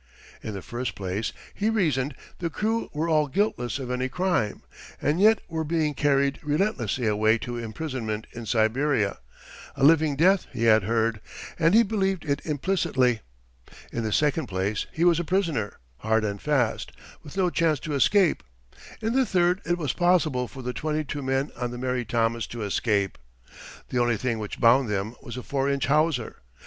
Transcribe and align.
In 0.41 0.55
the 0.55 0.63
first 0.63 0.95
place, 0.95 1.31
he 1.53 1.69
reasoned, 1.69 2.15
the 2.39 2.49
crew 2.49 2.89
were 2.91 3.07
all 3.07 3.27
guiltless 3.27 3.77
of 3.77 3.91
any 3.91 4.09
crime, 4.09 4.63
and 4.99 5.21
yet 5.21 5.37
were 5.47 5.63
being 5.63 5.93
carried 5.93 6.39
relentlessly 6.41 7.05
away 7.05 7.37
to 7.37 7.57
imprisonment 7.59 8.25
in 8.31 8.47
Siberia—a 8.47 9.83
living 9.83 10.15
death, 10.15 10.47
he 10.51 10.63
had 10.63 10.85
heard, 10.85 11.21
and 11.59 11.75
he 11.75 11.83
believed 11.83 12.25
it 12.25 12.41
implicitly. 12.45 13.19
In 13.91 14.01
the 14.03 14.11
second 14.11 14.47
place, 14.47 14.87
he 14.91 15.03
was 15.03 15.19
a 15.19 15.23
prisoner, 15.23 15.77
hard 15.97 16.23
and 16.25 16.41
fast, 16.41 16.91
with 17.21 17.37
no 17.37 17.51
chance 17.51 17.79
to 17.81 17.93
escape. 17.93 18.41
In 19.03 19.13
the 19.13 19.23
third, 19.23 19.61
it 19.67 19.77
was 19.77 19.93
possible 19.93 20.47
for 20.47 20.63
the 20.63 20.73
twenty 20.73 21.03
two 21.03 21.21
men 21.21 21.51
on 21.55 21.69
the 21.69 21.77
Mary 21.77 22.05
Thomas 22.05 22.47
to 22.47 22.63
escape. 22.63 23.19
The 23.89 23.99
only 23.99 24.17
thing 24.17 24.39
which 24.39 24.59
bound 24.59 24.89
them 24.89 25.13
was 25.21 25.37
a 25.37 25.43
four 25.43 25.69
inch 25.69 25.85
hawser. 25.85 26.37